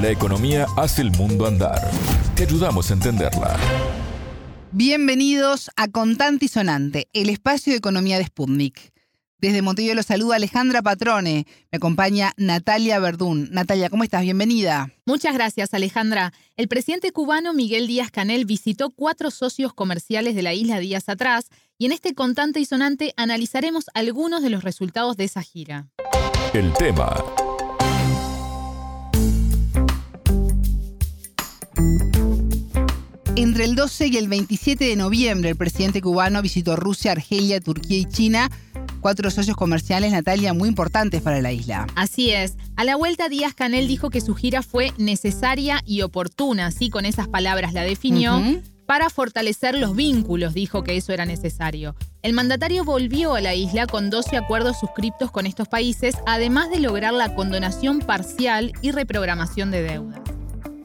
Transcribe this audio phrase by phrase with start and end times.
[0.00, 1.90] La economía hace el mundo andar.
[2.36, 3.56] Te ayudamos a entenderla.
[4.70, 8.92] Bienvenidos a Contante y Sonante, el espacio de economía de Sputnik.
[9.38, 11.48] Desde Montevideo los saluda Alejandra Patrone.
[11.72, 13.48] Me acompaña Natalia Verdún.
[13.50, 14.22] Natalia, ¿cómo estás?
[14.22, 14.92] Bienvenida.
[15.04, 16.32] Muchas gracias, Alejandra.
[16.56, 21.48] El presidente cubano Miguel Díaz Canel visitó cuatro socios comerciales de la isla días atrás
[21.76, 25.88] y en este Contante y Sonante analizaremos algunos de los resultados de esa gira.
[26.52, 27.16] El tema.
[33.38, 37.98] Entre el 12 y el 27 de noviembre, el presidente cubano visitó Rusia, Argelia, Turquía
[37.98, 38.50] y China
[39.00, 41.86] cuatro socios comerciales, Natalia, muy importantes para la isla.
[41.94, 42.56] Así es.
[42.74, 47.06] A la vuelta, Díaz Canel dijo que su gira fue necesaria y oportuna, así con
[47.06, 48.42] esas palabras la definió.
[48.86, 51.94] Para fortalecer los vínculos, dijo que eso era necesario.
[52.22, 56.80] El mandatario volvió a la isla con 12 acuerdos suscriptos con estos países, además de
[56.80, 60.27] lograr la condonación parcial y reprogramación de deudas.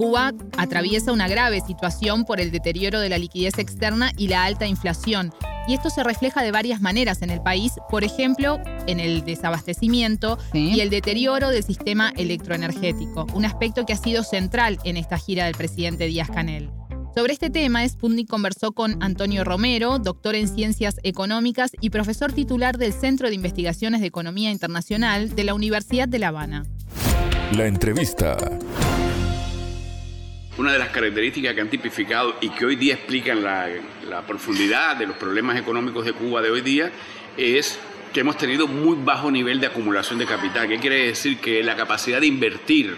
[0.04, 4.68] Cuba atraviesa una grave situación por el deterioro de la liquidez externa y la alta
[4.68, 5.34] inflación,
[5.66, 10.38] y esto se refleja de varias maneras en el país, por ejemplo, en el desabastecimiento
[10.54, 15.46] y el deterioro del sistema electroenergético, un aspecto que ha sido central en esta gira
[15.46, 16.70] del presidente Díaz Canel.
[17.16, 22.78] Sobre este tema, Sputnik conversó con Antonio Romero, doctor en Ciencias Económicas y profesor titular
[22.78, 26.66] del Centro de Investigaciones de Economía Internacional de la Universidad de La Habana.
[27.56, 28.36] La entrevista.
[30.56, 35.08] Una de las características que han tipificado y que hoy día explican la, profundidad de
[35.08, 36.92] los problemas económicos de Cuba de hoy día
[37.38, 37.80] es
[38.14, 40.68] que hemos tenido muy bajo nivel de acumulación de capital.
[40.68, 41.40] ¿Qué quiere decir?
[41.40, 42.96] Que la capacidad de invertir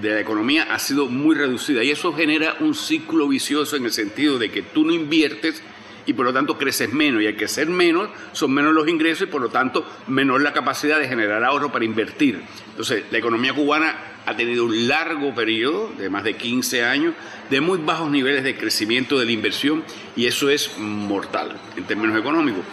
[0.00, 3.92] de la economía ha sido muy reducida y eso genera un ciclo vicioso en el
[3.92, 5.60] sentido de que tú no inviertes
[6.06, 9.30] y por lo tanto creces menos y al crecer menos son menos los ingresos y
[9.30, 12.42] por lo tanto menor la capacidad de generar ahorro para invertir.
[12.70, 17.14] Entonces la economía cubana ha tenido un largo periodo de más de 15 años
[17.50, 19.84] de muy bajos niveles de crecimiento de la inversión
[20.16, 22.64] y eso es mortal en términos económicos.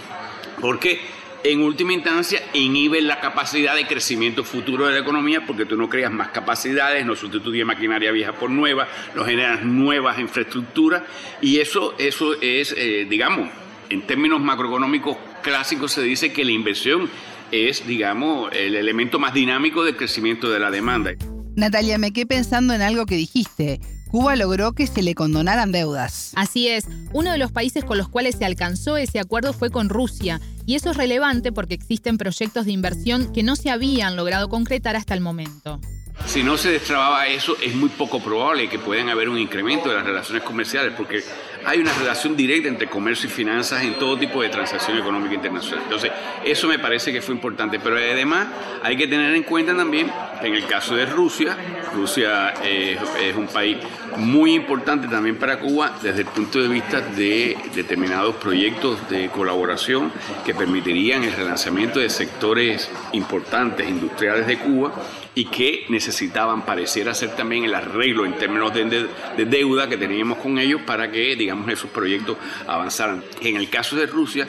[0.62, 1.00] Porque
[1.44, 5.90] en última instancia inhibe la capacidad de crecimiento futuro de la economía porque tú no
[5.90, 11.04] creas más capacidades, no sustituyes maquinaria vieja por nueva, no generas nuevas infraestructuras
[11.42, 13.50] y eso, eso es, eh, digamos,
[13.90, 17.10] en términos macroeconómicos clásicos se dice que la inversión
[17.52, 21.14] es, digamos, el elemento más dinámico del crecimiento de la demanda.
[21.56, 23.82] Natalia, me quedé pensando en algo que dijiste.
[24.10, 26.32] Cuba logró que se le condonaran deudas.
[26.36, 29.88] Así es, uno de los países con los cuales se alcanzó ese acuerdo fue con
[29.88, 34.50] Rusia, y eso es relevante porque existen proyectos de inversión que no se habían logrado
[34.50, 35.80] concretar hasta el momento.
[36.26, 39.96] Si no se destrababa eso, es muy poco probable que puedan haber un incremento de
[39.96, 41.24] las relaciones comerciales, porque
[41.66, 45.84] hay una relación directa entre comercio y finanzas en todo tipo de transacción económica internacional.
[45.84, 46.12] Entonces,
[46.44, 47.80] eso me parece que fue importante.
[47.80, 48.48] Pero además,
[48.82, 50.12] hay que tener en cuenta también
[50.42, 51.58] que en el caso de Rusia,
[51.94, 53.78] Rusia eh, es un país
[54.18, 60.12] muy importante también para Cuba desde el punto de vista de determinados proyectos de colaboración
[60.46, 64.94] que permitirían el relanzamiento de sectores importantes industriales de Cuba
[65.36, 69.08] y que necesitaban, pareciera ser también el arreglo en términos de,
[69.46, 72.38] deuda que teníamos con ellos para que, digamos, esos proyectos
[72.68, 73.24] avanzaran.
[73.42, 74.48] En el caso de Rusia,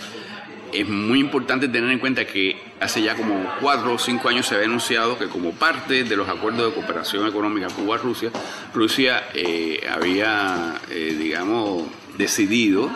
[0.72, 4.54] es muy importante tener en cuenta que hace ya como cuatro o cinco años se
[4.54, 8.30] había anunciado que como parte de los acuerdos de cooperación económica Cuba-Rusia,
[8.74, 11.84] Rusia eh, había, eh, digamos,
[12.16, 12.90] decidido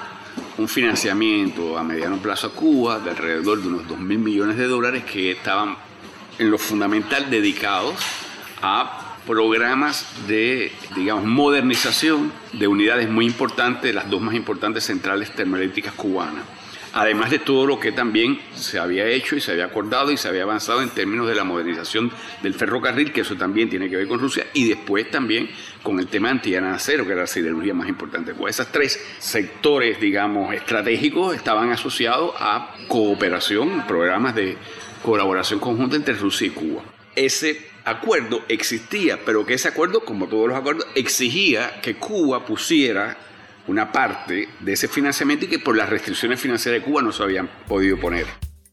[0.58, 4.66] un financiamiento a mediano plazo a Cuba de alrededor de unos 2 mil millones de
[4.66, 5.76] dólares que estaban
[6.38, 7.96] en lo fundamental dedicados
[8.62, 15.94] a programas de, digamos, modernización de unidades muy importantes, las dos más importantes centrales termoeléctricas
[15.94, 16.44] cubanas.
[16.96, 20.28] Además de todo lo que también se había hecho y se había acordado y se
[20.28, 24.06] había avanzado en términos de la modernización del ferrocarril, que eso también tiene que ver
[24.06, 25.50] con Rusia, y después también
[25.82, 28.32] con el tema antillana acero, que era la siderurgia más importante.
[28.32, 34.56] Pues esos tres sectores, digamos, estratégicos estaban asociados a cooperación, programas de
[35.02, 36.84] colaboración conjunta entre Rusia y Cuba.
[37.16, 43.18] Ese acuerdo existía, pero que ese acuerdo, como todos los acuerdos, exigía que Cuba pusiera
[43.66, 47.22] una parte de ese financiamiento y que por las restricciones financieras de Cuba no se
[47.22, 48.26] habían podido poner.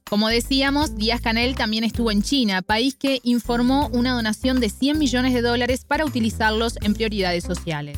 [0.10, 5.00] Como decíamos, Díaz Canel también estuvo en China, país que informó una donación de 100
[5.00, 7.98] millones de dólares para utilizarlos en prioridades sociales.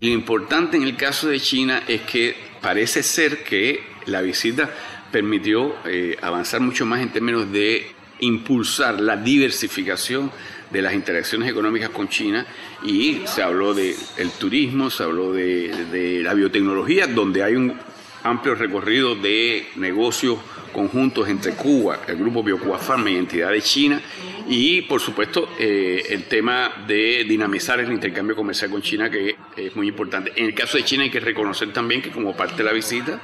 [0.00, 4.70] Lo importante en el caso de China es que parece ser que la visita
[5.12, 7.86] permitió eh, avanzar mucho más en términos de
[8.20, 10.32] impulsar la diversificación
[10.72, 12.46] de las interacciones económicas con China
[12.82, 17.74] y se habló del el turismo, se habló de, de, la biotecnología, donde hay un
[18.22, 20.38] amplio recorrido de negocios
[20.72, 24.02] conjuntos entre Cuba, el grupo BioCuba Pharma y entidades chinas,
[24.48, 29.76] y por supuesto eh, el tema de dinamizar el intercambio comercial con China, que es
[29.76, 30.32] muy importante.
[30.36, 33.20] En el caso de China hay que reconocer también que como parte de la visita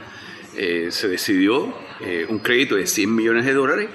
[0.56, 3.88] eh, se decidió eh, un crédito de 100 millones de dólares,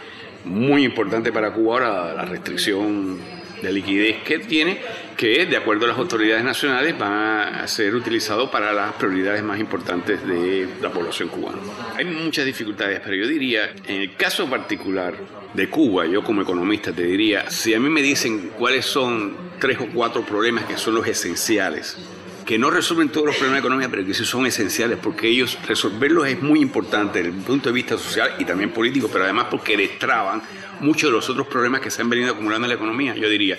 [0.45, 3.17] muy importante para Cuba ahora la restricción
[3.63, 4.79] de liquidez que tiene,
[5.17, 9.59] que de acuerdo a las autoridades nacionales va a ser utilizado para las prioridades más
[9.59, 11.59] importantes de la población cubana.
[11.95, 15.15] Hay muchas dificultades, pero yo diría, en el caso particular
[15.53, 19.77] de Cuba, yo como economista te diría, si a mí me dicen cuáles son tres
[19.79, 21.97] o cuatro problemas que son los esenciales,
[22.45, 25.57] que no resuelven todos los problemas de economía, pero que sí son esenciales, porque ellos
[25.65, 29.47] resolverlos es muy importante desde el punto de vista social y también político, pero además
[29.49, 30.41] porque destraban
[30.79, 33.15] muchos de los otros problemas que se han venido acumulando en la economía.
[33.15, 33.57] Yo diría,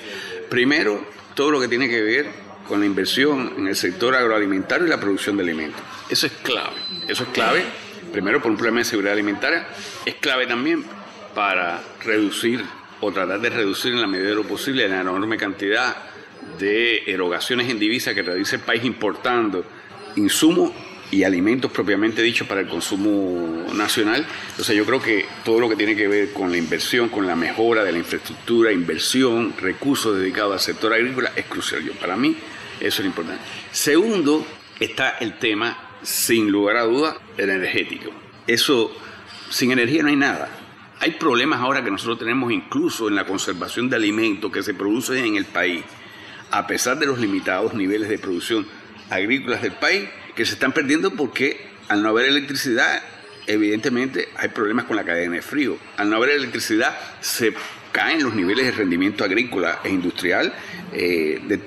[0.51, 1.05] primero,
[1.35, 2.29] todo lo que tiene que ver
[2.69, 5.81] con la inversión en el sector agroalimentario y la producción de alimentos.
[6.09, 6.77] Eso es clave.
[7.09, 7.65] Eso es clave,
[8.13, 9.67] primero por un problema de seguridad alimentaria,
[10.05, 10.85] es clave también
[11.35, 12.65] para reducir
[13.01, 15.97] o tratar de reducir en la medida de lo posible la enorme cantidad
[16.59, 19.65] de erogaciones en divisa que realiza el país importando
[20.17, 20.73] insumos
[21.11, 24.27] y alimentos propiamente dichos para el consumo nacional.
[24.51, 27.37] Entonces yo creo que todo lo que tiene que ver con la inversión, con la
[27.37, 31.85] mejora de la infraestructura, inversión, recursos dedicados al sector agrícola es crucial.
[31.85, 32.37] Yo, para mí
[32.81, 33.43] eso es importante.
[33.71, 34.45] Segundo,
[34.81, 38.11] está el tema, sin lugar a dudas, el energético.
[38.47, 38.97] Eso,
[39.51, 40.49] sin energía no hay nada.
[41.01, 45.25] Hay problemas ahora que nosotros tenemos incluso en la conservación de alimentos que se producen
[45.25, 45.85] en el país,
[46.51, 48.67] a pesar de los limitados niveles de producción
[49.11, 53.03] agrícolas del país, que se están perdiendo porque al no haber electricidad,
[53.47, 55.77] evidentemente hay problemas con la cadena de frío.
[55.97, 57.55] Al no haber electricidad, se
[57.93, 60.53] caen los niveles de rendimiento agrícola e industrial
[60.93, 61.61] eh, de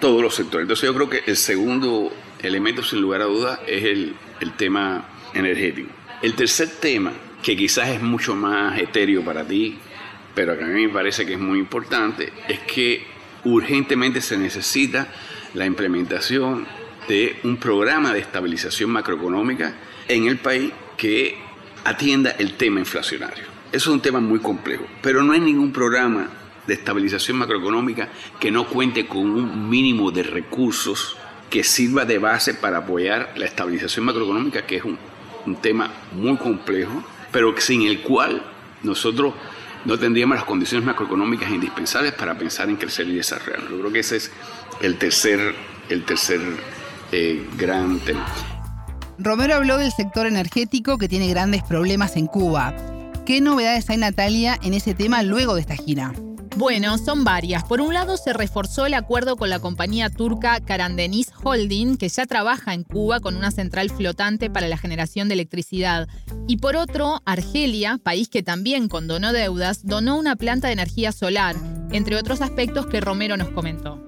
[0.00, 0.64] todos los sectores.
[0.64, 2.12] Entonces yo creo que el segundo
[2.42, 5.90] elemento, sin lugar a dudas, es el, el tema energético.
[6.22, 7.12] El tercer tema,
[7.42, 9.78] que quizás es mucho más etéreo para ti,
[10.34, 13.13] pero que a mí me parece que es muy importante, es que
[13.44, 15.08] urgentemente se necesita
[15.54, 16.66] la implementación
[17.08, 19.74] de un programa de estabilización macroeconómica
[20.08, 21.38] en el país que
[21.84, 23.44] atienda el tema inflacionario.
[23.72, 26.28] Eso es un tema muy complejo, pero no hay ningún programa
[26.66, 28.08] de estabilización macroeconómica
[28.40, 31.16] que no cuente con un mínimo de recursos
[31.50, 34.98] que sirva de base para apoyar la estabilización macroeconómica, que es un,
[35.60, 38.42] tema muy complejo, pero sin el cual
[38.82, 39.34] nosotros
[39.84, 43.60] no tendríamos las condiciones macroeconómicas indispensables para pensar en crecer y desarrollar.
[43.70, 44.30] Yo creo que ese es
[44.80, 45.54] el tercer,
[45.88, 46.40] el tercer
[47.12, 48.26] eh, gran tema.
[49.18, 52.74] Romero habló del sector energético que tiene grandes problemas en Cuba.
[53.24, 56.12] ¿Qué novedades hay, Natalia, en ese tema luego de esta gira?
[56.56, 57.64] Bueno, son varias.
[57.64, 62.26] Por un lado, se reforzó el acuerdo con la compañía turca Karandenis Holding, que ya
[62.26, 66.06] trabaja en Cuba con una central flotante para la generación de electricidad.
[66.46, 71.56] Y por otro, Argelia, país que también condonó deudas, donó una planta de energía solar,
[71.90, 74.00] entre otros aspectos que Romero nos comentó.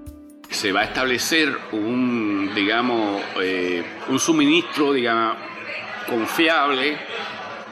[0.48, 5.36] Se va a establecer un, digamos, eh, un suministro, digamos,
[6.08, 6.96] confiable,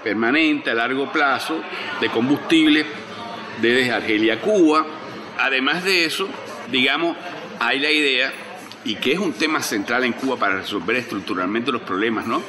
[0.02, 1.62] permanente, a largo plazo,
[2.00, 3.03] de combustible
[3.60, 4.86] desde Argelia a Cuba.
[5.38, 6.28] Además de eso,
[6.70, 7.16] digamos,
[7.60, 8.32] hay la idea,
[8.84, 12.42] y que es un tema central en Cuba para resolver estructuralmente los problemas, ¿no?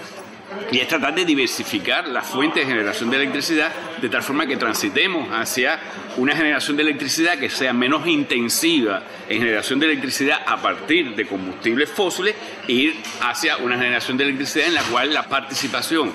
[0.72, 3.72] Y es tratar de diversificar las fuentes de generación de electricidad
[4.02, 5.80] de tal forma que transitemos hacia
[6.18, 11.26] una generación de electricidad que sea menos intensiva en generación de electricidad a partir de
[11.26, 12.36] combustibles fósiles
[12.68, 16.14] e ir hacia una generación de electricidad en la cual la participación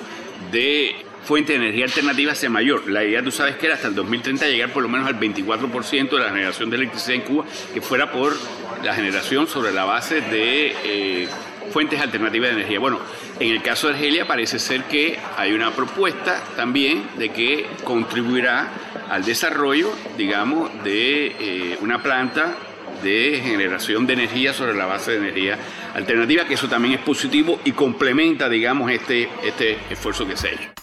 [0.52, 2.88] de fuente de energía alternativa sea mayor.
[2.88, 6.10] La idea, tú sabes, que era hasta el 2030 llegar por lo menos al 24%
[6.10, 8.36] de la generación de electricidad en Cuba, que fuera por
[8.82, 11.28] la generación sobre la base de eh,
[11.72, 12.78] fuentes alternativas de energía.
[12.78, 13.00] Bueno,
[13.38, 18.68] en el caso de Argelia parece ser que hay una propuesta también de que contribuirá
[19.08, 22.56] al desarrollo, digamos, de eh, una planta
[23.02, 25.58] de generación de energía sobre la base de energía
[25.94, 30.52] alternativa, que eso también es positivo y complementa, digamos, este, este esfuerzo que se ha
[30.52, 30.79] hecho.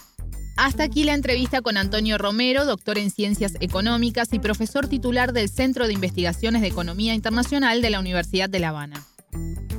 [0.58, 5.48] Hasta aquí la entrevista con Antonio Romero, doctor en Ciencias Económicas y profesor titular del
[5.48, 9.06] Centro de Investigaciones de Economía Internacional de la Universidad de La Habana.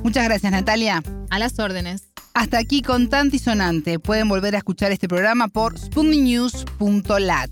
[0.02, 1.02] Muchas gracias, Natalia.
[1.28, 2.04] A las órdenes.
[2.32, 3.98] Hasta aquí con y Sonante.
[3.98, 7.50] Pueden volver a escuchar este programa por sputniknews.lat.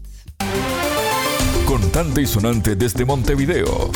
[1.67, 3.93] Contante y Sonante desde Montevideo.